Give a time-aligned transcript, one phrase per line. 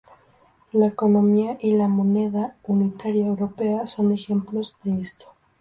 [0.71, 5.27] La economía y la moneda unitaria europea son ejemplos de esto.